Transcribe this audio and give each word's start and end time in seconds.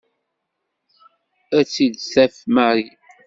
Ad 1.57 1.65
tt-id-taf 1.67 2.35
Mary. 2.55 2.87